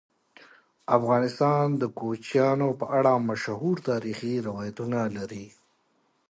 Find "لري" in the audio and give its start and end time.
5.17-5.45